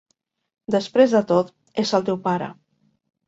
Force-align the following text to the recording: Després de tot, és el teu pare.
Després 0.75 1.13
de 1.17 1.21
tot, 1.31 1.53
és 1.83 1.93
el 1.99 2.07
teu 2.07 2.19
pare. 2.25 2.47